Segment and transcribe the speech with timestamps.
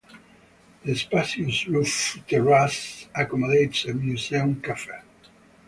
[0.83, 4.99] The spacious roof terrace accommodates a museum cafe.